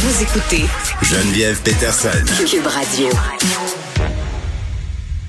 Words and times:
Vous 0.00 0.22
écoutez 0.22 0.62
Geneviève 1.02 1.60
Peterson. 1.60 2.24
Cube 2.48 2.68
Radio. 2.68 3.08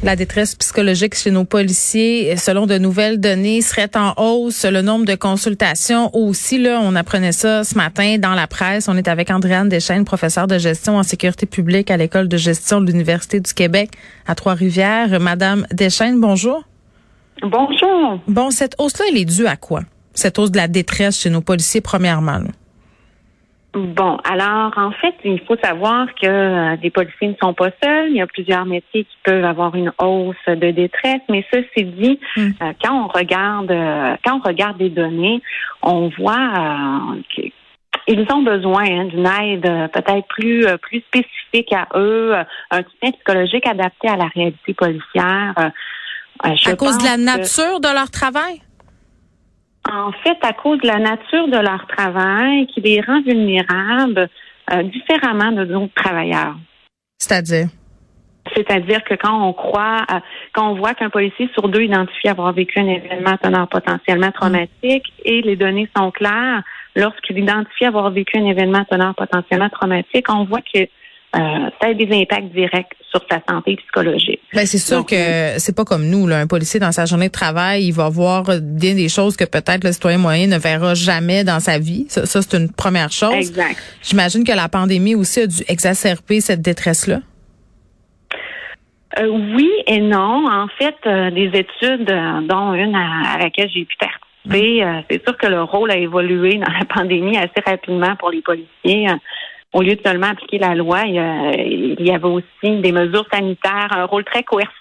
La 0.04 0.16
détresse 0.16 0.54
psychologique 0.54 1.16
chez 1.16 1.32
nos 1.32 1.43
policiers, 1.43 2.38
selon 2.38 2.67
de 2.67 2.77
nouvelles 2.77 3.19
données, 3.19 3.63
serait 3.63 3.90
en 3.95 4.13
hausse. 4.17 4.66
Le 4.66 4.83
nombre 4.83 5.05
de 5.05 5.16
consultations 5.16 6.16
aussi, 6.16 6.59
là, 6.59 6.82
on 6.83 6.95
apprenait 6.95 7.32
ça 7.32 7.63
ce 7.63 7.75
matin 7.75 8.18
dans 8.20 8.36
la 8.36 8.45
presse. 8.45 8.88
On 8.88 8.95
est 8.95 9.07
avec 9.07 9.32
Andréane 9.32 9.70
Deschaines, 9.70 10.05
professeure 10.05 10.45
de 10.45 10.59
gestion 10.59 10.97
en 10.97 11.04
sécurité 11.04 11.47
publique 11.47 11.89
à 11.89 11.97
l'École 11.97 12.27
de 12.27 12.38
gestion 12.38 12.79
de 12.79 12.86
l'Université 12.86 13.39
du 13.39 13.51
Québec 13.51 13.89
à 14.27 14.36
Trois-Rivières. 14.36 15.20
Madame 15.20 15.65
Deschaines, 15.71 16.21
bonjour. 16.21 16.63
Bonjour. 17.41 18.21
Bon, 18.27 18.51
cette 18.51 18.75
hausse-là, 18.77 19.05
elle 19.09 19.17
est 19.17 19.25
due 19.25 19.47
à 19.47 19.55
quoi? 19.55 19.81
Cette 20.13 20.38
hausse 20.38 20.51
de 20.51 20.57
la 20.57 20.67
détresse 20.67 21.17
chez 21.20 21.31
nos 21.31 21.41
policiers, 21.41 21.81
premièrement. 21.81 22.38
Là. 22.38 22.49
Bon, 23.73 24.17
alors 24.23 24.73
en 24.77 24.91
fait, 24.91 25.13
il 25.23 25.39
faut 25.41 25.55
savoir 25.63 26.07
que 26.20 26.25
euh, 26.25 26.75
les 26.81 26.89
policiers 26.89 27.27
ne 27.27 27.35
sont 27.41 27.53
pas 27.53 27.70
seuls. 27.84 28.09
Il 28.09 28.16
y 28.16 28.21
a 28.21 28.25
plusieurs 28.25 28.66
métiers 28.66 29.03
qui 29.03 29.17
peuvent 29.23 29.45
avoir 29.45 29.75
une 29.75 29.91
hausse 30.02 30.35
de 30.48 30.71
détresse, 30.71 31.21
mais 31.30 31.45
ceci 31.53 31.85
dit, 31.85 32.20
Hmm. 32.35 32.49
euh, 32.63 32.73
quand 32.84 33.05
on 33.05 33.08
regarde 33.08 33.70
euh, 33.71 34.16
quand 34.25 34.38
on 34.44 34.47
regarde 34.47 34.80
les 34.80 34.89
données, 34.89 35.41
on 35.84 36.09
voit 36.17 37.13
euh, 37.13 37.21
qu'ils 38.05 38.25
ont 38.34 38.41
besoin 38.41 38.85
hein, 38.85 39.05
d'une 39.05 39.27
aide 39.27 39.66
euh, 39.67 39.88
peut-être 39.88 40.27
plus 40.30 40.66
euh, 40.66 40.77
plus 40.77 41.02
spécifique 41.02 41.72
à 41.72 41.88
eux, 41.95 42.33
euh, 42.36 42.44
un 42.72 42.77
soutien 42.80 43.11
psychologique 43.11 43.67
adapté 43.67 44.08
à 44.09 44.16
la 44.16 44.27
réalité 44.33 44.73
policière. 44.73 45.53
Euh, 45.59 45.70
euh, 46.47 46.55
À 46.66 46.75
cause 46.75 46.97
de 46.97 47.03
la 47.03 47.17
que- 47.17 47.22
nature 47.38 47.80
de 47.80 47.94
leur 47.94 48.09
travail? 48.09 48.61
En 49.88 50.11
fait, 50.23 50.38
à 50.41 50.53
cause 50.53 50.79
de 50.81 50.88
la 50.88 50.99
nature 50.99 51.47
de 51.47 51.57
leur 51.57 51.88
travail 51.88 52.67
qui 52.67 52.81
les 52.81 53.01
rend 53.01 53.21
vulnérables 53.21 54.29
euh, 54.71 54.83
différemment 54.83 55.52
de 55.52 55.65
d'autres 55.65 55.93
travailleurs. 55.95 56.55
C'est-à-dire? 57.17 57.67
C'est-à-dire 58.55 59.03
que 59.03 59.16
quand 59.16 59.47
on 59.47 59.53
croit, 59.53 60.05
euh, 60.11 60.19
quand 60.53 60.71
on 60.71 60.75
voit 60.75 60.94
qu'un 60.94 61.09
policier 61.09 61.49
sur 61.53 61.69
deux 61.69 61.81
identifie 61.81 62.27
avoir 62.27 62.53
vécu 62.53 62.80
un 62.80 62.88
événement 62.88 63.38
teneur 63.38 63.67
potentiellement 63.67 64.31
traumatique 64.31 65.05
et 65.23 65.41
les 65.41 65.55
données 65.55 65.89
sont 65.95 66.11
claires, 66.11 66.64
lorsqu'il 66.95 67.39
identifie 67.39 67.86
avoir 67.86 68.09
vécu 68.11 68.38
un 68.38 68.45
événement 68.45 68.86
teneur 68.86 69.16
potentiellement 69.16 69.69
traumatique, 69.69 70.25
on 70.30 70.45
voit 70.45 70.61
que 70.61 70.88
euh, 71.35 71.69
ça 71.80 71.88
a 71.89 71.94
des 71.94 72.09
impacts 72.11 72.52
directs 72.53 72.95
sur 73.11 73.22
sa 73.30 73.39
santé 73.47 73.75
psychologique. 73.75 74.39
Ben, 74.53 74.66
c'est 74.66 74.77
sûr 74.80 74.97
Donc, 74.97 75.09
que 75.09 75.59
c'est 75.59 75.75
pas 75.75 75.86
comme 75.86 76.08
nous. 76.08 76.27
Là. 76.27 76.39
Un 76.39 76.47
policier, 76.47 76.80
dans 76.80 76.91
sa 76.91 77.05
journée 77.05 77.27
de 77.27 77.33
travail, 77.33 77.86
il 77.86 77.91
va 77.91 78.09
voir 78.09 78.45
bien 78.61 78.95
des 78.95 79.09
choses 79.09 79.38
que 79.38 79.45
peut-être 79.45 79.83
le 79.83 79.91
citoyen 79.91 80.17
moyen 80.17 80.47
ne 80.47 80.58
verra 80.58 80.95
jamais 80.95 81.44
dans 81.44 81.59
sa 81.59 81.77
vie. 81.77 82.05
Ça, 82.09 82.25
ça, 82.25 82.41
c'est 82.41 82.58
une 82.58 82.71
première 82.71 83.11
chose. 83.11 83.33
Exact. 83.33 83.77
J'imagine 84.02 84.44
que 84.44 84.52
la 84.52 84.69
pandémie 84.69 85.16
aussi 85.16 85.41
a 85.41 85.47
dû 85.47 85.63
exacerber 85.67 86.41
cette 86.41 86.61
détresse-là. 86.61 87.19
Euh, 89.19 89.27
oui 89.27 89.69
et 89.88 89.99
non. 89.99 90.47
En 90.47 90.67
fait, 90.77 90.95
euh, 91.05 91.30
les 91.30 91.47
études, 91.47 92.09
euh, 92.09 92.41
dont 92.41 92.73
une 92.73 92.95
à, 92.95 93.33
à 93.33 93.38
laquelle 93.39 93.69
j'ai 93.73 93.86
pu 93.86 93.95
participer, 93.97 94.83
euh, 94.83 95.02
c'est 95.09 95.23
sûr 95.23 95.36
que 95.38 95.47
le 95.47 95.64
rôle 95.64 95.91
a 95.91 95.97
évolué 95.97 96.58
dans 96.58 96.71
la 96.71 96.86
pandémie 96.86 97.38
assez 97.38 97.61
rapidement 97.66 98.16
pour 98.17 98.30
les 98.30 98.41
policiers. 98.41 99.08
Au 99.72 99.81
lieu 99.84 99.95
de 99.95 100.02
seulement 100.03 100.28
appliquer 100.28 100.58
la 100.58 100.73
loi, 100.73 101.02
il 101.06 101.14
y, 101.14 101.20
a- 101.20 101.52
il 101.56 102.06
y 102.06 102.12
avait 102.12 102.23
aussi 102.25 102.81
des 102.81 102.92
mesures 102.92 103.25
sanitaires, 103.31 103.88
un 103.92 104.06
rôle 104.06 104.23
très 104.23 104.42
coercitif 104.44 104.73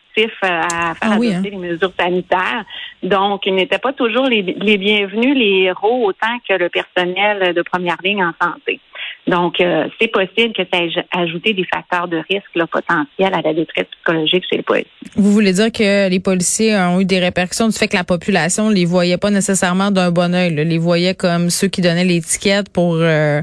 euh, 0.45 0.48
à 0.48 0.95
faire 0.95 1.12
Ah 1.12 1.17
oui, 1.19 1.30
adopter 1.30 1.50
les 1.50 1.56
mesures 1.58 1.92
sanitaires. 1.98 2.64
Donc, 3.03 3.42
ils 3.45 3.55
n'étaient 3.55 3.78
pas 3.78 3.92
toujours 3.92 4.25
les, 4.27 4.42
les 4.42 4.78
bienvenus, 4.78 5.36
les 5.36 5.64
héros, 5.67 6.06
autant 6.06 6.39
que 6.48 6.55
le 6.55 6.69
personnel 6.70 7.53
de 7.55 7.62
première 7.62 7.98
ligne 8.03 8.25
en 8.25 8.33
santé. 8.42 8.80
Donc, 9.27 9.61
euh, 9.61 9.86
c'est 10.00 10.08
possible 10.08 10.55
que 10.55 10.62
ça 10.72 10.83
ait 10.83 10.91
ajouté 11.12 11.52
des 11.52 11.64
facteurs 11.73 12.08
de 12.08 12.17
risque 12.30 12.48
là, 12.55 12.67
potentiels 12.67 13.34
à 13.34 13.42
la 13.42 13.52
détresse 13.52 13.84
psychologique 13.92 14.45
chez 14.50 14.56
les 14.56 14.62
policiers. 14.62 14.91
Vous 15.17 15.30
voulez 15.33 15.52
dire 15.52 15.70
que 15.70 16.08
les 16.08 16.18
policiers 16.20 16.74
ont 16.77 16.98
eu 17.01 17.05
des 17.05 17.20
répercussions 17.20 17.68
du 17.68 17.77
fait 17.77 17.89
que 17.89 17.96
la 17.96 18.05
population 18.05 18.70
les 18.70 18.86
voyait 18.86 19.18
pas 19.18 19.30
nécessairement 19.30 19.91
d'un 19.91 20.11
bon 20.11 20.35
œil, 20.35 20.55
là, 20.55 20.64
les 20.64 20.79
voyait 20.79 21.14
comme 21.14 21.51
ceux 21.51 21.68
qui 21.68 21.83
donnaient 21.83 22.05
l'étiquette 22.07 22.73
pour, 22.73 22.95
euh, 22.96 23.42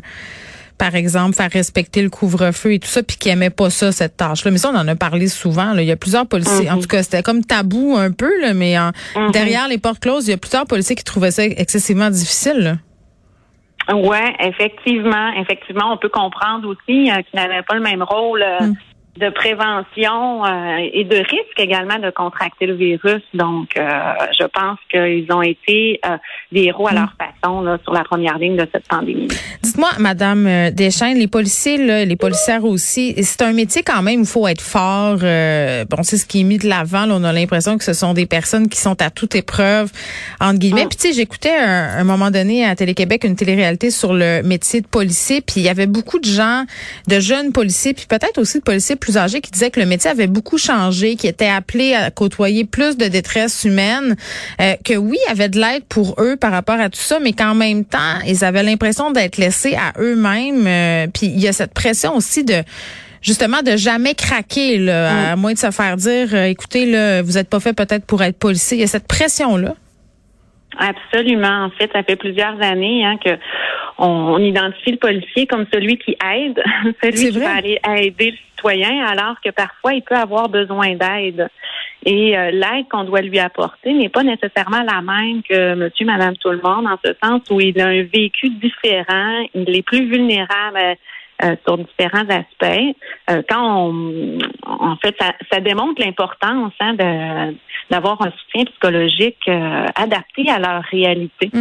par 0.78 0.96
exemple, 0.96 1.36
faire 1.36 1.50
respecter 1.52 2.02
le 2.02 2.10
couvre-feu 2.10 2.74
et 2.74 2.80
tout 2.80 2.88
ça, 2.88 3.02
puis 3.04 3.18
qui 3.18 3.30
aimaient 3.30 3.50
pas 3.50 3.70
ça, 3.70 3.92
cette 3.92 4.18
tâche-là. 4.18 4.52
Mais 4.52 4.58
ça, 4.58 4.72
on 4.74 4.78
en 4.78 4.88
a 4.88 4.96
parlé 4.96 5.28
souvent. 5.28 5.74
Là. 5.74 5.82
Il 5.82 5.88
y 5.88 5.92
a 5.92 5.96
plusieurs 5.96 6.26
policiers. 6.28 6.70
En 6.70 6.76
Mhm. 6.76 6.82
tout 6.82 6.88
cas, 6.88 7.04
c'était 7.04 7.24
comme 7.24 7.44
tabou 7.44 7.96
un 7.98 8.12
peu, 8.12 8.30
là, 8.42 8.54
mais 8.54 8.78
en- 8.78 8.92
Mhm. 9.16 9.32
derrière 9.32 9.68
les 9.68 9.78
portes 9.78 10.00
closes, 10.00 10.28
il 10.28 10.32
y 10.32 10.34
a 10.34 10.38
plusieurs 10.38 10.66
policiers 10.66 10.96
qui 10.96 11.04
trouvaient 11.04 11.32
ça 11.32 11.44
excessivement 11.46 12.10
difficile. 12.10 12.58
là. 12.60 12.76
Ouais, 13.94 14.34
effectivement, 14.40 15.32
effectivement, 15.40 15.94
on 15.94 15.98
peut 15.98 16.10
comprendre 16.10 16.68
aussi 16.68 17.12
euh, 17.12 17.22
qu'ils 17.22 17.40
n'avaient 17.40 17.62
pas 17.68 17.76
le 17.76 17.82
même 17.82 18.02
rôle 18.02 18.42
euh, 18.42 18.66
Mm. 18.68 18.76
De 19.18 19.30
prévention 19.30 20.46
euh, 20.46 20.90
et 20.94 21.04
de 21.06 21.16
risque 21.16 21.58
également 21.58 22.00
de 22.00 22.10
contracter 22.10 22.66
le 22.66 22.76
virus. 22.76 23.22
Donc, 23.34 23.70
euh, 23.78 23.82
je 24.38 24.46
pense 24.46 24.78
qu'ils 24.92 25.32
ont 25.32 25.42
été 25.42 26.00
euh, 26.06 26.18
des 26.52 26.64
héros 26.66 26.88
à 26.88 26.92
Mm. 26.92 26.96
leur 26.96 27.14
façon 27.18 27.62
là, 27.62 27.78
sur 27.84 27.94
la 27.94 28.04
première 28.04 28.38
ligne 28.38 28.56
de 28.58 28.68
cette 28.72 28.88
pandémie. 28.88 29.28
Dites-moi, 29.64 29.90
Madame 30.00 30.46
euh, 30.48 30.72
Deschênes, 30.72 31.18
les 31.18 31.28
policiers, 31.28 31.78
là, 31.78 32.04
les 32.06 32.16
policières 32.16 32.66
aussi, 32.66 33.16
c'est 33.24 33.42
un 33.42 33.54
métier 33.54 33.84
quand 33.84 34.02
même 34.02 34.22
il 34.22 34.26
faut 34.26 34.48
être 34.48 34.62
fort. 34.62 35.20
euh, 35.24 35.86
bon, 35.90 36.04
c'est 36.04 36.18
ce 36.18 36.26
qui 36.26 36.42
est 36.42 36.44
mis 36.44 36.58
de 36.58 36.68
l'avant. 36.68 37.06
On 37.10 37.24
a 37.24 37.32
l'impression 37.32 37.78
que 37.78 37.84
ce 37.84 37.94
sont 37.94 38.14
des 38.14 38.26
personnes 38.26 38.68
qui 38.70 38.80
sont 38.80 39.02
à 39.02 39.10
toute 39.10 39.36
épreuve, 39.36 39.92
entre 40.42 40.60
guillemets. 40.60 40.86
Mm. 40.86 40.90
Puis 40.90 40.98
tu 40.98 41.08
sais, 41.08 41.14
j'écoutais 41.14 41.56
un, 41.58 42.00
un 42.00 42.04
moment 42.04 42.32
donné 42.32 42.66
à 42.66 42.76
Télé-Québec 42.76 43.24
une 43.24 43.36
télé-réalité 43.36 43.92
sur 43.92 44.14
le 44.14 44.42
métier 44.44 44.82
de 44.82 44.88
policier. 44.88 45.42
Puis 45.42 45.56
il 45.58 45.64
y 45.64 45.70
avait 45.70 45.88
beaucoup 45.88 46.20
de 46.20 46.26
gens, 46.26 46.64
de 47.08 47.20
jeunes 47.20 47.52
policiers, 47.54 47.94
puis 47.94 48.06
peut-être 48.08 48.38
aussi 48.40 48.60
de 48.60 48.64
policiers 48.64 48.96
plus 49.06 49.18
âgés 49.18 49.40
qui 49.40 49.52
disaient 49.52 49.70
que 49.70 49.80
le 49.80 49.86
métier 49.86 50.10
avait 50.10 50.26
beaucoup 50.26 50.58
changé, 50.58 51.16
qui 51.16 51.28
étaient 51.28 51.48
appelés 51.48 51.94
à 51.94 52.10
côtoyer 52.10 52.66
plus 52.66 52.98
de 52.98 53.06
détresse 53.06 53.64
humaine, 53.64 54.16
euh, 54.60 54.74
que 54.84 54.96
oui, 54.96 55.18
il 55.24 55.30
y 55.30 55.32
avait 55.32 55.48
de 55.48 55.60
l'aide 55.60 55.84
pour 55.88 56.16
eux 56.20 56.38
par 56.38 56.52
rapport 56.52 56.80
à 56.80 56.90
tout 56.90 57.00
ça, 57.00 57.20
mais 57.20 57.32
qu'en 57.32 57.54
même 57.54 57.86
temps, 57.86 58.20
ils 58.26 58.44
avaient 58.44 58.64
l'impression 58.64 59.12
d'être 59.12 59.38
laissés 59.38 59.76
à 59.76 59.94
eux-mêmes. 60.02 60.66
euh, 60.66 61.06
puis 61.14 61.28
il 61.28 61.40
y 61.40 61.48
a 61.48 61.54
cette 61.54 61.74
pression 61.74 62.16
aussi 62.16 62.44
de 62.44 62.64
justement 63.22 63.62
de 63.62 63.76
jamais 63.76 64.16
craquer, 64.16 64.80
là, 64.80 65.34
à 65.34 65.36
moins 65.36 65.54
de 65.54 65.60
se 65.60 65.70
faire 65.70 65.98
dire, 65.98 66.30
euh, 66.34 66.46
écoutez, 66.46 66.88
là, 66.88 67.22
vous 67.22 67.38
êtes 67.38 67.50
pas 67.50 67.60
fait 67.60 67.74
peut-être 67.74 68.06
pour 68.06 68.24
être 68.24 68.38
policier. 68.40 68.78
Il 68.78 68.82
y 68.82 68.84
a 68.84 68.88
cette 68.88 69.08
pression-là. 69.08 69.76
Absolument. 70.78 71.66
En 71.66 71.70
fait, 71.72 71.92
ça 71.94 72.04
fait 72.04 72.16
plusieurs 72.16 72.62
années 72.62 73.06
hein, 73.06 73.18
que 73.24 73.32
on, 73.98 74.06
on 74.08 74.40
identifie 74.40 74.92
le 74.92 74.98
policier 74.98 75.48
comme 75.48 75.66
celui 75.74 75.98
qui 75.98 76.18
aide, 76.34 76.62
celui 77.04 77.32
qui 77.32 77.40
va 77.40 77.56
aller 77.56 77.80
aider 77.98 78.32
le 78.32 78.38
citoyen, 78.56 79.06
alors 79.06 79.36
que 79.44 79.52
parfois 79.52 79.94
il 79.94 80.02
peut 80.02 80.16
avoir 80.16 80.50
besoin 80.50 80.96
d'aide. 80.96 81.48
Et 82.06 82.38
euh, 82.38 82.52
l'aide 82.52 82.88
qu'on 82.90 83.04
doit 83.04 83.22
lui 83.22 83.40
apporter 83.40 83.92
n'est 83.94 84.10
pas 84.10 84.24
nécessairement 84.24 84.84
la 84.84 85.02
même 85.02 85.42
que 85.42 85.74
Monsieur, 85.74 86.06
Madame, 86.06 86.36
tout 86.38 86.52
le 86.52 86.62
monde, 86.64 86.86
en 86.86 86.98
ce 87.04 87.14
sens 87.24 87.42
où 87.50 87.60
il 87.60 87.80
a 87.82 87.88
un 87.88 88.04
vécu 88.04 88.50
différent, 88.50 89.46
il 89.56 89.76
est 89.76 89.82
plus 89.82 90.06
vulnérable. 90.08 90.78
euh, 90.78 90.96
euh, 91.44 91.56
sur 91.66 91.78
différents 91.78 92.28
aspects. 92.30 92.96
Euh, 93.30 93.42
quand 93.50 93.90
on, 93.90 94.40
en 94.66 94.96
fait, 94.98 95.16
ça, 95.20 95.34
ça 95.52 95.60
démontre 95.60 96.02
l'importance 96.02 96.74
hein, 96.80 96.94
de 96.94 97.56
d'avoir 97.92 98.20
un 98.22 98.32
soutien 98.32 98.66
psychologique 98.66 99.48
euh, 99.48 99.86
adapté 99.96 100.50
à 100.50 100.60
leur 100.60 100.82
réalité. 100.84 101.52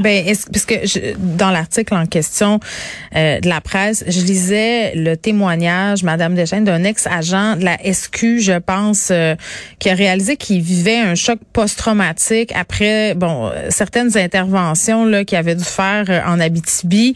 Ben, 0.00 0.26
est-ce, 0.26 0.46
parce 0.50 0.66
que 0.66 0.84
je- 0.84 1.14
dans 1.16 1.50
l'article 1.52 1.94
en 1.94 2.06
question 2.06 2.58
euh, 3.14 3.38
de 3.40 3.48
la 3.48 3.60
presse, 3.60 4.02
je 4.08 4.20
lisais 4.20 4.92
le 4.96 5.16
témoignage, 5.16 6.02
Madame 6.02 6.34
Deschênes, 6.34 6.64
d'un 6.64 6.82
ex-agent 6.82 7.54
de 7.56 7.64
la 7.64 7.78
SQ, 7.84 8.40
je 8.40 8.58
pense, 8.58 9.08
euh, 9.12 9.36
qui 9.78 9.88
a 9.88 9.94
réalisé 9.94 10.36
qu'il 10.36 10.60
vivait 10.60 10.98
un 10.98 11.14
choc 11.14 11.38
post-traumatique 11.52 12.52
après, 12.56 13.14
bon, 13.14 13.46
euh, 13.46 13.68
certaines 13.70 14.18
interventions 14.18 15.06
là 15.06 15.24
qu'il 15.24 15.38
avait 15.38 15.54
dû 15.54 15.64
faire 15.64 16.04
euh, 16.08 16.20
en 16.26 16.40
Abitibi. 16.40 17.14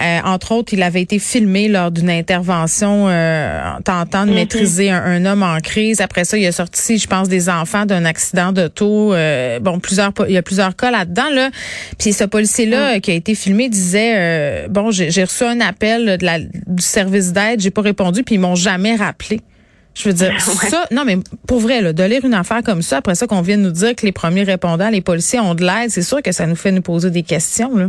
Euh, 0.00 0.18
entre 0.24 0.52
autres, 0.52 0.74
il 0.74 0.82
avait 0.82 1.00
été 1.02 1.18
filmé 1.18 1.68
lors 1.68 1.90
d'une 1.90 2.10
intervention 2.10 3.06
euh, 3.08 3.76
en 3.78 3.80
tentant 3.80 4.26
de 4.26 4.30
Mhm. 4.30 4.34
maîtriser 4.36 4.90
un, 4.90 5.02
un 5.02 5.24
homme 5.24 5.42
en 5.42 5.58
crise. 5.60 6.02
Après 6.02 6.24
ça, 6.24 6.36
il 6.36 6.46
a 6.46 6.52
sorti, 6.52 6.98
je 6.98 7.06
pense, 7.06 7.28
des 7.28 7.48
enfants 7.48 7.86
d'un 7.86 8.04
accident 8.04 8.52
d'auto. 8.52 9.14
Euh, 9.14 9.58
bon, 9.58 9.80
plusieurs, 9.80 10.12
il 10.28 10.34
y 10.34 10.38
a 10.38 10.42
plusieurs 10.42 10.76
cas 10.76 10.90
là-dedans 10.90 11.30
là. 11.32 11.48
Puis 11.98 12.09
ce 12.12 12.24
policier-là 12.24 12.96
euh, 12.96 12.98
qui 13.00 13.10
a 13.10 13.14
été 13.14 13.34
filmé 13.34 13.68
disait 13.68 14.14
euh, 14.16 14.68
bon, 14.68 14.90
j'ai 14.90 15.22
reçu 15.22 15.44
un 15.44 15.60
appel 15.60 16.04
là, 16.04 16.16
de 16.16 16.24
la, 16.24 16.38
du 16.38 16.82
service 16.82 17.32
d'aide, 17.32 17.60
j'ai 17.60 17.70
pas 17.70 17.82
répondu, 17.82 18.22
puis 18.22 18.36
ils 18.36 18.40
m'ont 18.40 18.54
jamais 18.54 18.96
rappelé. 18.96 19.40
Je 19.94 20.08
veux 20.08 20.14
dire, 20.14 20.40
ça, 20.40 20.86
non, 20.90 21.04
mais 21.04 21.16
pour 21.46 21.60
vrai, 21.60 21.80
là, 21.82 21.92
de 21.92 22.02
lire 22.04 22.24
une 22.24 22.34
affaire 22.34 22.62
comme 22.62 22.82
ça, 22.82 22.98
après 22.98 23.14
ça 23.14 23.26
qu'on 23.26 23.42
vient 23.42 23.58
de 23.58 23.62
nous 23.62 23.72
dire 23.72 23.94
que 23.96 24.06
les 24.06 24.12
premiers 24.12 24.44
répondants, 24.44 24.90
les 24.90 25.00
policiers 25.00 25.40
ont 25.40 25.54
de 25.54 25.64
l'aide, 25.64 25.90
c'est 25.90 26.02
sûr 26.02 26.22
que 26.22 26.32
ça 26.32 26.46
nous 26.46 26.56
fait 26.56 26.72
nous 26.72 26.82
poser 26.82 27.10
des 27.10 27.22
questions, 27.22 27.76
là. 27.76 27.88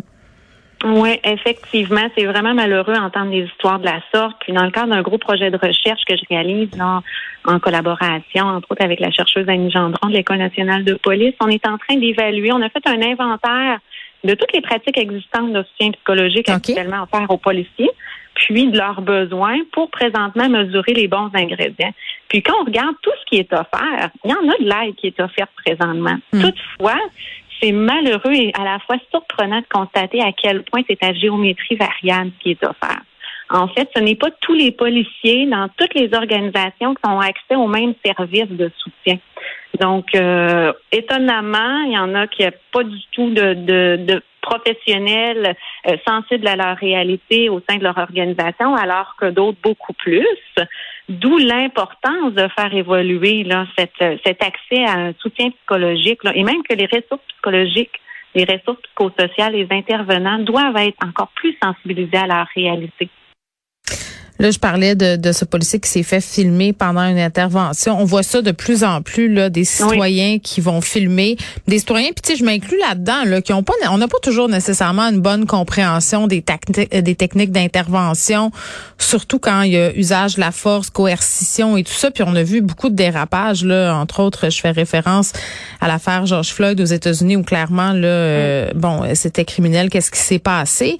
Oui, 0.83 1.19
effectivement, 1.23 2.07
c'est 2.17 2.25
vraiment 2.25 2.55
malheureux 2.55 2.93
d'entendre 2.93 3.29
des 3.29 3.43
histoires 3.43 3.79
de 3.79 3.85
la 3.85 4.01
sorte. 4.13 4.37
Puis 4.39 4.51
dans 4.51 4.63
le 4.63 4.71
cadre 4.71 4.87
d'un 4.87 5.01
gros 5.03 5.19
projet 5.19 5.51
de 5.51 5.57
recherche 5.57 6.01
que 6.07 6.15
je 6.15 6.23
réalise 6.29 6.75
là, 6.75 7.01
en 7.45 7.59
collaboration, 7.59 8.45
entre 8.45 8.71
autres 8.71 8.83
avec 8.83 8.99
la 8.99 9.11
chercheuse 9.11 9.47
Annie 9.47 9.69
Gendron 9.69 10.09
de 10.09 10.13
l'École 10.13 10.39
nationale 10.39 10.83
de 10.83 10.95
police, 10.95 11.35
on 11.39 11.49
est 11.49 11.65
en 11.67 11.77
train 11.77 11.97
d'évaluer, 11.97 12.51
on 12.51 12.61
a 12.61 12.69
fait 12.69 12.85
un 12.87 13.01
inventaire 13.01 13.79
de 14.23 14.33
toutes 14.35 14.53
les 14.53 14.61
pratiques 14.61 14.97
existantes 14.97 15.53
de 15.53 15.63
soutien 15.63 15.91
psychologique 15.91 16.49
actuellement 16.49 17.03
offertes 17.03 17.29
aux 17.29 17.37
policiers 17.37 17.91
puis 18.35 18.67
de 18.67 18.77
leurs 18.77 19.01
besoins 19.01 19.57
pour 19.71 19.89
présentement 19.89 20.49
mesurer 20.49 20.93
les 20.93 21.07
bons 21.07 21.29
ingrédients. 21.33 21.93
Puis 22.27 22.41
quand 22.41 22.53
on 22.61 22.65
regarde 22.65 22.95
tout 23.01 23.11
ce 23.19 23.25
qui 23.29 23.39
est 23.39 23.53
offert, 23.53 24.09
il 24.23 24.31
y 24.31 24.33
en 24.33 24.49
a 24.49 24.57
de 24.57 24.63
l'aide 24.63 24.95
qui 24.95 25.07
est 25.07 25.19
offerte 25.19 25.51
présentement. 25.63 26.17
Hmm. 26.31 26.41
Toutefois, 26.41 26.99
c'est 27.61 27.71
malheureux 27.71 28.33
et 28.33 28.51
à 28.57 28.63
la 28.63 28.79
fois 28.79 28.97
surprenant 29.11 29.59
de 29.59 29.65
constater 29.71 30.21
à 30.21 30.31
quel 30.31 30.63
point 30.63 30.81
c'est 30.89 31.03
à 31.03 31.13
géométrie 31.13 31.75
variable 31.75 32.31
qui 32.39 32.51
est 32.51 32.63
offert. 32.63 33.01
En 33.49 33.67
fait, 33.67 33.89
ce 33.95 34.01
n'est 34.01 34.15
pas 34.15 34.31
tous 34.39 34.53
les 34.53 34.71
policiers 34.71 35.45
dans 35.45 35.67
toutes 35.77 35.93
les 35.93 36.13
organisations 36.13 36.95
qui 36.95 37.09
ont 37.09 37.19
accès 37.19 37.55
aux 37.55 37.67
mêmes 37.67 37.93
services 38.03 38.49
de 38.49 38.71
soutien. 38.77 39.17
Donc, 39.79 40.13
euh, 40.15 40.73
étonnamment, 40.91 41.83
il 41.85 41.93
y 41.93 41.97
en 41.97 42.13
a 42.13 42.27
qui 42.27 42.43
n'ont 42.43 42.51
pas 42.71 42.83
du 42.83 42.99
tout 43.13 43.29
de, 43.29 43.53
de, 43.95 44.21
professionnels 44.41 45.55
euh, 45.87 45.97
sensibles 46.05 46.47
à 46.47 46.55
leur 46.55 46.77
réalité 46.77 47.47
au 47.49 47.61
sein 47.69 47.77
de 47.77 47.83
leur 47.83 47.97
organisation, 47.97 48.75
alors 48.75 49.15
que 49.19 49.29
d'autres 49.29 49.59
beaucoup 49.63 49.93
plus. 49.93 50.27
D'où 51.09 51.37
l'importance 51.37 52.33
de 52.33 52.47
faire 52.49 52.73
évoluer 52.73 53.43
là, 53.43 53.65
cet 53.77 54.43
accès 54.43 54.83
à 54.85 54.93
un 54.93 55.13
soutien 55.19 55.51
psychologique 55.51 56.19
et 56.33 56.43
même 56.43 56.63
que 56.63 56.75
les 56.75 56.85
ressources 56.85 57.23
psychologiques, 57.29 57.99
les 58.33 58.45
ressources 58.45 58.81
psychosociales, 58.81 59.53
les 59.53 59.67
intervenants 59.71 60.39
doivent 60.39 60.77
être 60.77 61.05
encore 61.05 61.29
plus 61.35 61.55
sensibilisés 61.61 62.17
à 62.17 62.27
leur 62.27 62.47
réalité. 62.55 63.09
Là, 64.41 64.49
je 64.49 64.57
parlais 64.57 64.95
de, 64.95 65.17
de 65.17 65.31
ce 65.33 65.45
policier 65.45 65.79
qui 65.79 65.87
s'est 65.87 66.01
fait 66.01 66.19
filmer 66.19 66.73
pendant 66.73 67.03
une 67.03 67.19
intervention. 67.19 68.01
On 68.01 68.05
voit 68.05 68.23
ça 68.23 68.41
de 68.41 68.49
plus 68.49 68.83
en 68.83 69.03
plus 69.03 69.31
là, 69.31 69.51
des 69.51 69.65
citoyens 69.65 70.39
qui 70.39 70.61
vont 70.61 70.81
filmer, 70.81 71.37
des 71.67 71.77
citoyens. 71.77 72.07
Puis 72.07 72.23
tu 72.23 72.31
sais, 72.31 72.35
je 72.37 72.43
m'inclus 72.43 72.79
là-dedans, 72.79 73.23
là, 73.25 73.43
qui 73.43 73.53
ont 73.53 73.61
pas, 73.61 73.73
on 73.91 73.99
n'a 73.99 74.07
pas 74.07 74.17
toujours 74.19 74.49
nécessairement 74.49 75.03
une 75.03 75.19
bonne 75.19 75.45
compréhension 75.45 76.25
des, 76.25 76.43
des 76.91 77.13
techniques 77.13 77.51
d'intervention, 77.51 78.51
surtout 78.97 79.37
quand 79.37 79.61
il 79.61 79.73
y 79.73 79.77
a 79.77 79.95
usage 79.95 80.35
de 80.35 80.39
la 80.39 80.51
force, 80.51 80.89
coercition 80.89 81.77
et 81.77 81.83
tout 81.83 81.93
ça. 81.93 82.09
Puis 82.09 82.23
on 82.25 82.35
a 82.35 82.41
vu 82.41 82.61
beaucoup 82.61 82.89
de 82.89 82.95
dérapages 82.95 83.63
là, 83.63 83.95
entre 83.95 84.21
autres, 84.21 84.49
je 84.49 84.59
fais 84.59 84.71
référence 84.71 85.33
à 85.81 85.87
l'affaire 85.87 86.25
George 86.25 86.51
Floyd 86.51 86.81
aux 86.81 86.85
États-Unis 86.85 87.35
où 87.35 87.43
clairement 87.43 87.93
là, 87.93 88.07
euh, 88.07 88.71
bon, 88.73 89.03
c'était 89.13 89.45
criminel. 89.45 89.91
Qu'est-ce 89.91 90.09
qui 90.09 90.19
s'est 90.19 90.39
passé? 90.39 90.97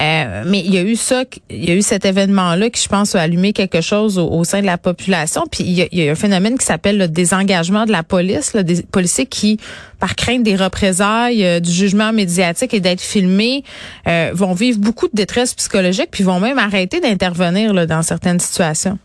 Euh, 0.00 0.44
Mais 0.46 0.60
il 0.60 0.72
y 0.72 0.78
a 0.78 0.82
eu 0.82 0.94
ça, 0.94 1.24
il 1.50 1.64
y 1.64 1.72
a 1.72 1.74
eu 1.74 1.82
cet 1.82 2.04
événement 2.04 2.54
là 2.54 2.70
qui 2.70 2.83
je 2.84 2.88
pense, 2.88 3.14
a 3.14 3.20
allumé 3.22 3.52
quelque 3.52 3.80
chose 3.80 4.18
au, 4.18 4.44
sein 4.44 4.60
de 4.60 4.66
la 4.66 4.78
population. 4.78 5.42
Puis 5.50 5.64
il 5.64 5.88
y, 5.92 6.08
a, 6.08 6.12
un 6.12 6.14
phénomène 6.14 6.58
qui 6.58 6.64
s'appelle 6.64 6.98
le 6.98 7.08
désengagement 7.08 7.86
de 7.86 7.92
la 7.92 8.02
police, 8.02 8.54
des 8.54 8.82
policiers 8.82 9.26
qui, 9.26 9.58
par 9.98 10.14
crainte 10.14 10.42
des 10.42 10.56
représailles, 10.56 11.44
euh, 11.44 11.60
du 11.60 11.70
jugement 11.70 12.12
médiatique 12.12 12.74
et 12.74 12.80
d'être 12.80 13.00
filmés, 13.00 13.64
euh, 14.06 14.30
vont 14.34 14.52
vivre 14.52 14.78
beaucoup 14.78 15.08
de 15.08 15.14
détresse 15.14 15.54
psychologique, 15.54 16.08
puis 16.12 16.22
vont 16.22 16.40
même 16.40 16.58
arrêter 16.58 17.00
d'intervenir 17.00 17.86
dans 17.86 18.02
certaines 18.02 18.38
situations. 18.40 18.98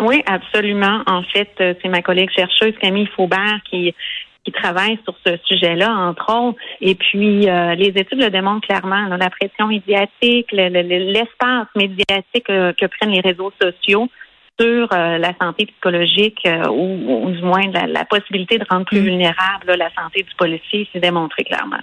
Oui, 0.00 0.22
absolument. 0.26 1.02
En 1.06 1.22
fait, 1.22 1.50
euh, 1.60 1.74
c'est 1.82 1.88
ma 1.88 2.02
collègue 2.02 2.30
chercheuse 2.34 2.74
Camille 2.80 3.08
Faubert 3.14 3.60
qui 3.70 3.94
qui 4.44 4.52
travaillent 4.52 4.98
sur 5.04 5.14
ce 5.24 5.36
sujet-là, 5.44 5.90
entre 5.90 6.34
autres. 6.34 6.58
Et 6.80 6.94
puis, 6.94 7.48
euh, 7.48 7.74
les 7.74 7.88
études 7.88 8.20
le 8.20 8.30
démontrent 8.30 8.66
clairement. 8.66 9.06
la 9.16 9.30
pression 9.30 9.68
médiatique, 9.68 10.50
l'espace 10.52 11.68
médiatique 11.76 12.50
euh, 12.50 12.72
que 12.72 12.86
prennent 12.86 13.12
les 13.12 13.20
réseaux 13.20 13.52
sociaux 13.60 14.08
sur 14.60 14.88
euh, 14.92 15.18
la 15.18 15.32
santé 15.40 15.66
psychologique 15.66 16.46
ou, 16.70 17.30
du 17.30 17.42
moins 17.42 17.62
la, 17.72 18.04
possibilité 18.04 18.58
de 18.58 18.64
rendre 18.68 18.84
plus 18.84 19.00
mm. 19.00 19.04
vulnérable 19.04 19.74
la 19.78 19.88
santé 19.94 20.22
du 20.22 20.34
policier, 20.36 20.88
c'est 20.92 21.00
démontré 21.00 21.44
clairement. 21.44 21.80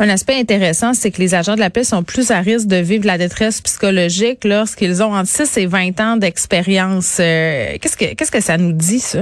Un 0.00 0.08
aspect 0.08 0.36
intéressant, 0.36 0.92
c'est 0.92 1.12
que 1.12 1.20
les 1.20 1.34
agents 1.34 1.54
de 1.54 1.60
la 1.60 1.70
paix 1.70 1.84
sont 1.84 2.02
plus 2.02 2.32
à 2.32 2.40
risque 2.40 2.66
de 2.66 2.76
vivre 2.76 3.06
la 3.06 3.16
détresse 3.16 3.60
psychologique 3.60 4.44
lorsqu'ils 4.44 5.02
ont 5.02 5.14
entre 5.14 5.28
6 5.28 5.56
et 5.58 5.66
20 5.66 6.00
ans 6.00 6.16
d'expérience. 6.16 7.18
qu'est-ce 7.18 7.96
que 7.96 8.14
qu'est-ce 8.14 8.32
que 8.32 8.40
ça 8.40 8.56
nous 8.56 8.72
dit, 8.72 8.98
ça? 8.98 9.20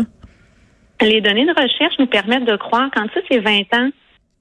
Les 1.02 1.20
données 1.20 1.46
de 1.46 1.50
recherche 1.50 1.98
nous 1.98 2.06
permettent 2.06 2.44
de 2.44 2.56
croire 2.56 2.90
qu'en 2.94 3.04
ça, 3.06 3.20
c'est 3.30 3.40
20 3.40 3.60
ans 3.74 3.90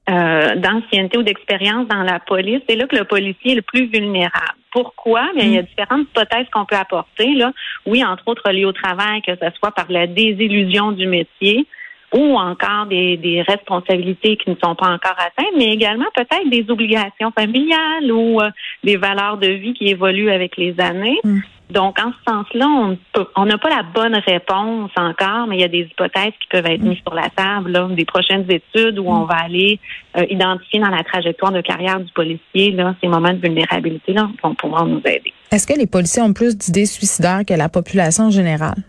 euh, 0.09 0.55
d'ancienneté 0.55 1.17
ou 1.17 1.23
d'expérience 1.23 1.87
dans 1.87 2.01
la 2.01 2.19
police, 2.19 2.61
c'est 2.67 2.75
là 2.75 2.87
que 2.87 2.95
le 2.95 3.03
policier 3.03 3.51
est 3.51 3.55
le 3.55 3.61
plus 3.61 3.85
vulnérable. 3.85 4.57
Pourquoi? 4.71 5.29
Bien, 5.35 5.45
il 5.45 5.53
y 5.53 5.57
a 5.57 5.61
mm. 5.61 5.65
différentes 5.65 6.07
hypothèses 6.09 6.47
qu'on 6.51 6.65
peut 6.65 6.75
apporter. 6.75 7.33
Là. 7.35 7.51
Oui, 7.85 8.03
entre 8.03 8.23
autres 8.27 8.49
liées 8.51 8.65
au 8.65 8.71
travail, 8.71 9.21
que 9.21 9.33
ce 9.35 9.45
soit 9.59 9.71
par 9.71 9.85
la 9.89 10.07
désillusion 10.07 10.91
du 10.91 11.05
métier 11.05 11.67
ou 12.13 12.35
encore 12.35 12.87
des, 12.87 13.43
responsabilités 13.47 14.37
qui 14.37 14.49
ne 14.49 14.55
sont 14.55 14.75
pas 14.75 14.89
encore 14.89 15.15
atteintes, 15.17 15.53
mais 15.55 15.71
également 15.71 16.07
peut-être 16.15 16.49
des 16.49 16.65
obligations 16.69 17.31
familiales 17.31 18.11
ou 18.11 18.41
euh, 18.41 18.49
des 18.83 18.97
valeurs 18.97 19.37
de 19.37 19.47
vie 19.47 19.73
qui 19.73 19.87
évoluent 19.87 20.31
avec 20.31 20.57
les 20.57 20.77
années. 20.79 21.19
Mm. 21.23 21.39
Donc, 21.71 21.97
en 21.99 22.11
ce 22.11 22.31
sens-là, 22.31 22.95
on 23.37 23.45
n'a 23.45 23.57
pas 23.57 23.69
la 23.69 23.83
bonne 23.83 24.15
réponse 24.15 24.91
encore, 24.97 25.47
mais 25.47 25.55
il 25.55 25.61
y 25.61 25.63
a 25.63 25.69
des 25.69 25.87
hypothèses 25.89 26.33
qui 26.41 26.47
peuvent 26.49 26.65
être 26.65 26.81
mises 26.81 26.99
sur 26.99 27.13
la 27.13 27.29
table, 27.29 27.71
là, 27.71 27.87
des 27.87 28.03
prochaines 28.03 28.45
études 28.49 28.99
où 28.99 29.07
on 29.07 29.23
va 29.23 29.35
aller 29.45 29.79
euh, 30.17 30.25
identifier 30.29 30.81
dans 30.81 30.89
la 30.89 31.03
trajectoire 31.03 31.53
de 31.53 31.61
carrière 31.61 32.01
du 32.01 32.11
policier 32.11 32.71
là, 32.71 32.93
ces 32.99 33.07
moments 33.07 33.31
de 33.31 33.39
vulnérabilité 33.39 34.11
là, 34.11 34.29
vont 34.43 34.53
pouvoir 34.53 34.85
nous 34.85 34.99
aider. 35.05 35.33
Est-ce 35.51 35.65
que 35.65 35.77
les 35.77 35.87
policiers 35.87 36.21
ont 36.21 36.33
plus 36.33 36.57
d'idées 36.57 36.85
suicidaires 36.85 37.43
que 37.47 37.53
la 37.53 37.69
population 37.69 38.29
générale? 38.29 38.83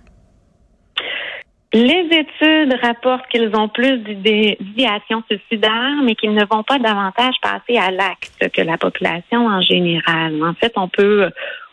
Les 1.74 2.06
études 2.10 2.78
rapportent 2.82 3.26
qu'ils 3.28 3.50
ont 3.56 3.68
plus 3.68 3.98
d'idéation 3.98 5.22
suicidaires, 5.30 6.02
mais 6.04 6.14
qu'ils 6.16 6.34
ne 6.34 6.44
vont 6.44 6.62
pas 6.64 6.78
davantage 6.78 7.34
passer 7.40 7.78
à 7.78 7.90
l'acte 7.90 8.50
que 8.52 8.60
la 8.60 8.76
population 8.76 9.46
en 9.46 9.62
général. 9.62 10.42
En 10.44 10.52
fait, 10.52 10.72
on 10.76 10.88
peut 10.88 11.30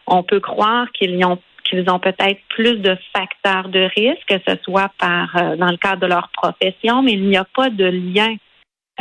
on 0.10 0.24
peut 0.24 0.40
croire 0.40 0.92
qu'ils 0.92 1.24
ont 1.26 1.40
qu'ils 1.70 1.90
ont 1.90 2.00
peut-être 2.00 2.40
plus 2.50 2.78
de 2.78 2.98
facteurs 3.16 3.70
de 3.70 3.90
risque, 3.96 4.26
que 4.28 4.40
ce 4.48 4.56
soit 4.64 4.92
par 5.00 5.36
euh, 5.36 5.56
dans 5.56 5.70
le 5.70 5.78
cadre 5.78 6.02
de 6.02 6.08
leur 6.08 6.30
profession, 6.30 7.04
mais 7.04 7.14
il 7.14 7.28
n'y 7.28 7.38
a 7.38 7.46
pas 7.46 7.70
de 7.70 7.86
lien 7.86 8.36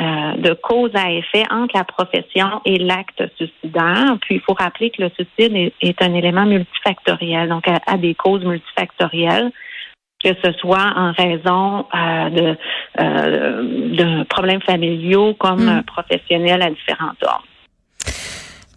euh, 0.01 0.37
de 0.37 0.53
cause 0.55 0.91
à 0.95 1.11
effet 1.11 1.45
entre 1.51 1.77
la 1.77 1.85
profession 1.85 2.61
et 2.65 2.79
l'acte 2.79 3.25
suicidaire. 3.37 4.17
Puis 4.21 4.37
il 4.37 4.41
faut 4.43 4.55
rappeler 4.55 4.91
que 4.91 5.03
le 5.03 5.11
suicide 5.11 5.73
est, 5.81 6.03
un 6.03 6.15
élément 6.15 6.45
multifactoriel, 6.45 7.49
donc 7.49 7.65
à, 7.67 7.97
des 7.97 8.15
causes 8.15 8.45
multifactorielles 8.45 9.51
que 10.23 10.31
ce 10.45 10.51
soit 10.55 10.93
en 10.97 11.13
raison 11.13 11.87
euh, 11.95 12.31
de, 12.31 12.57
de 12.99 14.25
problèmes 14.25 14.61
familiaux 14.63 15.35
comme 15.35 15.65
mm. 15.65 15.85
professionnels 15.85 16.61
à 16.61 16.71
différents 16.71 17.15
ordres. 17.23 17.45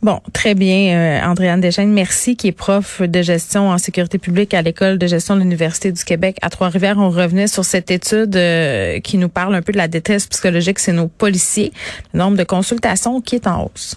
Bon, 0.03 0.19
très 0.33 0.55
bien, 0.55 0.97
euh, 0.97 1.27
Andréane 1.27 1.61
Deschaines, 1.61 1.93
merci, 1.93 2.35
qui 2.35 2.47
est 2.47 2.51
prof 2.51 3.03
de 3.03 3.21
gestion 3.21 3.69
en 3.69 3.77
sécurité 3.77 4.17
publique 4.17 4.55
à 4.55 4.63
l'école 4.63 4.97
de 4.97 5.05
gestion 5.05 5.35
de 5.35 5.41
l'Université 5.41 5.91
du 5.91 6.03
Québec 6.03 6.37
à 6.41 6.49
Trois-Rivières. 6.49 6.97
On 6.97 7.11
revenait 7.11 7.45
sur 7.45 7.63
cette 7.63 7.91
étude 7.91 8.35
euh, 8.35 8.99
qui 8.99 9.19
nous 9.19 9.29
parle 9.29 9.53
un 9.53 9.61
peu 9.61 9.71
de 9.71 9.77
la 9.77 9.87
détresse 9.87 10.25
psychologique, 10.25 10.79
c'est 10.79 10.91
nos 10.91 11.07
policiers, 11.07 11.71
le 12.13 12.19
nombre 12.19 12.35
de 12.35 12.43
consultations 12.43 13.21
qui 13.21 13.35
est 13.35 13.45
en 13.45 13.65
hausse. 13.65 13.95